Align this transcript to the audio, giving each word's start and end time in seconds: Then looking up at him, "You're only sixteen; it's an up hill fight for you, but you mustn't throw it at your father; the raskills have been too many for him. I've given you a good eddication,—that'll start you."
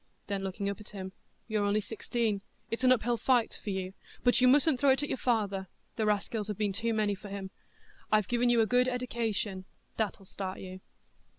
Then 0.25 0.43
looking 0.43 0.67
up 0.67 0.79
at 0.81 0.89
him, 0.89 1.11
"You're 1.47 1.63
only 1.63 1.79
sixteen; 1.79 2.41
it's 2.71 2.83
an 2.83 2.91
up 2.91 3.03
hill 3.03 3.17
fight 3.17 3.59
for 3.63 3.69
you, 3.69 3.93
but 4.23 4.41
you 4.41 4.47
mustn't 4.47 4.79
throw 4.79 4.89
it 4.89 5.03
at 5.03 5.09
your 5.09 5.17
father; 5.19 5.67
the 5.95 6.07
raskills 6.07 6.47
have 6.47 6.57
been 6.57 6.73
too 6.73 6.91
many 6.91 7.13
for 7.13 7.29
him. 7.29 7.51
I've 8.11 8.27
given 8.27 8.49
you 8.49 8.61
a 8.61 8.65
good 8.65 8.87
eddication,—that'll 8.87 10.25
start 10.25 10.57
you." 10.59 10.81